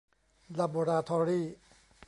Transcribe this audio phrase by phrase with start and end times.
[0.57, 1.45] ลาโบราทอรี่